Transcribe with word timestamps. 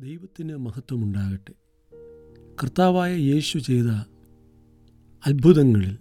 ദൈവത്തിന് 0.00 0.56
മഹത്വമുണ്ടാകട്ടെ. 0.56 1.52
കർത്താവായ 2.62 3.16
യേശു 3.16 3.58
ചെയ്ത 3.58 3.86
അത്ഭുതങ്ങളിൽ 5.26 5.98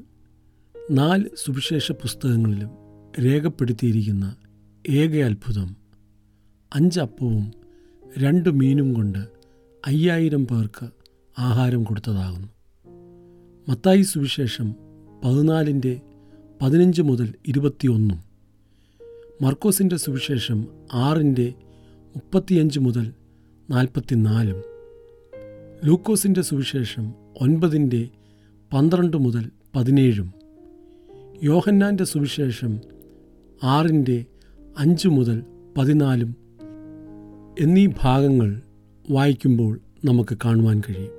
നാല് 0.92 1.26
സുവിശേഷ 1.36 1.92
പുസ്തകങ്ങളിലും 1.92 2.70
രേഖപ്പെടുത്തിയിരിക്കുന്ന 3.24 4.36
ഏക 4.90 5.24
അത്ഭുതം 5.24 5.76
അഞ്ചപ്പവും 6.74 7.52
രണ്ട് 8.18 8.50
മീനും 8.50 8.94
കൊണ്ട് 8.94 9.28
അയ്യായിരം 9.86 10.48
പേർക്ക് 10.48 10.90
ആഹാരം 11.40 11.84
കൊടുത്തതാകുന്നു. 11.84 12.48
മത്തായി 13.70 14.02
സുവിശേഷം 14.02 14.76
പതിനാലിന്റെ 15.26 16.02
പതിനഞ്ച് 16.62 17.02
മുതൽ 17.02 17.34
ഇരുപത്തിയൊന്നും. 17.48 18.20
മർക്കോസിന്റെ 19.42 19.98
സുവിശേഷം 19.98 20.68
ആറിന്റെ 20.94 21.54
മുപ്പത്തിയഞ്ച് 22.02 22.80
മുതൽ 22.80 23.14
നാൽപ്പത്തിനാലും. 23.70 24.64
ലൂക്കോസിന്റെ 25.84 26.42
സുവിശേഷം 26.42 27.14
ഒൻപതിന്റെ 27.42 28.10
പന്ത്രണ്ട് 28.74 29.18
മുതൽ 29.18 29.52
പതിനേഴും. 29.76 30.34
യോഹന്നാന്റെ 31.44 32.04
സുവിശേഷം 32.04 32.80
ആറിന്റെ 33.64 34.26
അഞ്ച് 34.78 35.08
മുതൽ 35.08 35.44
പതിനാലും 35.78 36.36
എന്നീ 37.60 37.88
ഭാഗങ്ങൾ 38.02 38.62
വായിക്കുമ്പോൾ 39.10 39.80
നമുക്ക് 40.06 40.38
കാണുവാൻ 40.46 40.82
കഴിയും. 40.90 41.12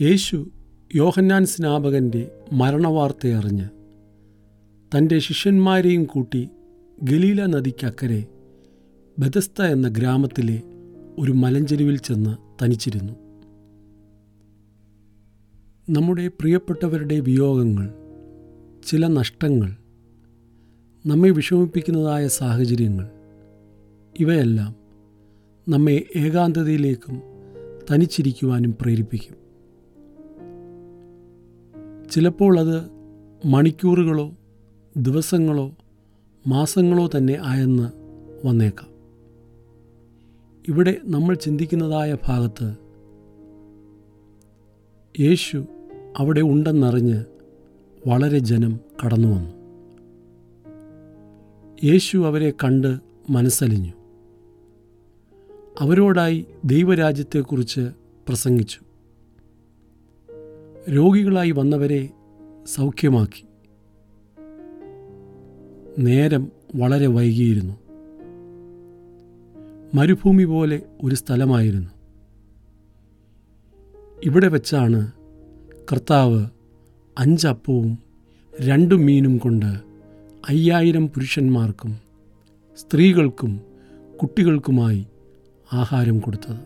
യേശു 0.00 0.50
യോഹന്നാൻ 0.94 1.46
സ്നാപകന്റെ 1.46 2.30
മരണവാർത്തയറിഞ്ഞ് 2.52 3.68
തന്റെ 4.96 5.18
ശിഷ്യന്മാരെയും 5.18 6.04
കൂട്ടി 6.04 6.48
ഗലീല 7.02 7.46
നദിക്കക്കരെ 7.46 8.24
ബദസ്ത 9.18 9.62
എന്ന 9.62 9.88
ഗ്രാമത്തിലെ 9.88 10.62
ഒരു 11.18 11.32
മലഞ്ചെരുവിൽ 11.32 11.96
ചെന്ന് 11.96 12.64
തനിച്ചിരുന്നു. 12.64 13.12
നമ്മുടെ 15.90 16.28
പ്രിയപ്പെട്ടവരുടെ 16.28 17.20
വിയോഗങ്ങൾ 17.20 17.94
ചില 18.86 19.06
നഷ്ടങ്ങൾ 19.06 19.76
നമ്മെ 21.06 21.30
വിഷമിപ്പിക്കുന്നതായ 21.30 22.28
സാഹചര്യങ്ങൾ 22.28 23.10
ഇവയെല്ലാം 24.20 24.74
നമ്മെ 25.68 26.04
ഏകാന്തതയിലേക്കും 26.16 27.22
തനിച്ചിരിക്കുവാനും 27.92 28.74
പ്രേരിപ്പിക്കും. 28.80 29.36
ചിലപ്പോൾ 32.10 32.60
അത് 32.60 32.82
മണിക്കൂറുകളോ 33.46 34.34
ദിവസങ്ങളോ 34.96 35.74
മാസങ്ങളോ 36.46 37.10
തന്നെ 37.16 37.38
ആയെന്ന് 37.42 37.90
വന്നേക്കാം. 38.46 38.91
ഇവിടെ 40.68 41.00
നമ്മൾ 41.04 41.34
ചിന്തിക്കുന്നതായ 41.34 42.16
ഭാഗത്ത് 42.26 42.74
യേശു 45.20 45.64
അവിടെ 46.16 46.40
ഉണ്ടെന്നറിഞ്ഞ് 46.40 47.24
വളരെ 48.06 48.38
ജനം 48.38 48.80
കടന്നു 49.04 49.28
വന്നു. 49.28 49.50
യേശു 51.84 52.26
അവരെ 52.26 52.50
കണ്ട് 52.50 52.98
മനസ്സലിഞ്ഞു. 53.30 53.92
അവരോടായി 55.78 56.46
ദൈവരാജ്യത്തെക്കുറിച്ച് 56.64 57.90
പ്രസംഗിച്ചു. 58.28 58.80
രോഗികളായി 60.90 61.50
വന്നവരെ 61.50 62.08
സൗഖ്യമാക്കി. 62.66 63.44
നേരം 65.98 66.52
വളരെ 66.74 67.06
വൈകിയിരുന്നു. 67.06 67.91
മരുഭൂമി 69.94 70.44
പോലെ 70.44 70.82
ഒരു 71.02 71.14
സ്ഥലമായിരുന്നു. 71.14 71.90
ഇവിടെ 74.24 74.48
വെച്ചാണ് 74.48 75.12
കർത്താവ് 75.92 76.46
അഞ്ചപ്പവും 77.18 77.98
രണ്ടു 78.60 78.94
മീനും 78.94 79.38
കൊണ്ട് 79.38 79.80
അയ്യായിരം 80.48 81.08
പുരുഷന്മാർക്കും 81.08 81.98
സ്ത്രീകൾക്കും 82.76 83.60
കുട്ടികൾക്കുമായി 84.22 85.06
ആഹാരം 85.72 86.18
കൊടുത്തത്. 86.18 86.56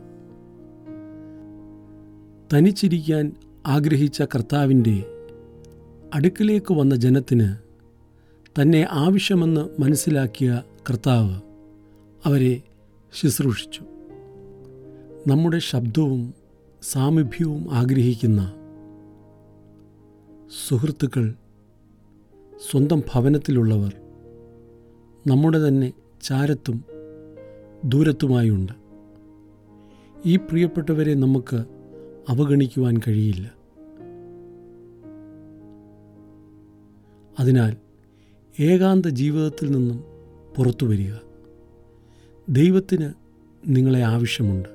തനിച്ചിരിക്കാൻ 2.54 3.32
ആഗ്രഹിച്ച 3.66 4.22
കർത്താവിന്റെ 4.22 5.04
അടുക്കിലേക്ക് 6.14 6.74
വന്ന 6.74 6.96
ജനത്തിന് 6.96 7.56
തന്നെ 8.62 8.86
ആവശ്യമെന്ന് 8.90 9.82
മനസ്സിലാക്കിയ 9.82 10.62
കർത്താവ് 10.90 11.40
അവരെ 12.24 12.62
ശുശ്രൂഷിച്ചു. 13.16 13.80
നമ്മുടെ 15.26 15.58
ശബ്ദവും 15.58 16.34
സാമീപ്യവും 16.82 17.74
ആഗ്രഹിക്കുന്ന 17.74 18.54
സുഹൃത്തുക്കൾ 20.68 21.34
സ്വന്തം 22.70 23.02
ഭവനത്തിലുള്ളവർ 23.14 23.94
നമ്മുടെ 25.26 25.68
തന്നെ 25.68 25.92
ചാരത്തും 26.22 26.84
ദൂരത്തുമായുണ്ട്. 27.84 28.72
ഈ 30.26 30.36
പ്രിയപ്പെട്ടവരെ 30.36 31.14
നമുക്ക് 31.14 31.64
അവഗണിക്കുവാൻ 32.28 32.94
കഴിയില്ല. 33.08 33.54
അതിനാൽ 37.40 37.76
ഏകാന്ത 38.60 39.06
ജീവിതത്തിൽ 39.06 39.70
നിന്നും 39.70 40.04
പുറത്തു 40.56 40.86
വരിക 40.86 41.25
ദൈവത്തിന് 42.48 43.10
നിങ്ങളെ 43.66 44.02
ആവശ്യമുണ്ട്. 44.02 44.68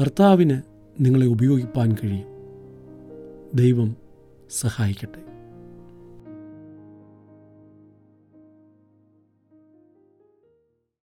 കർത്താവിന് 0.00 0.62
നിങ്ങളെ 1.00 1.26
ഉപയോഗിപ്പാൻ 1.26 1.96
കഴിയും. 2.04 2.26
ദൈവം 3.54 3.96
സഹായിക്കട്ടെ. 4.50 5.33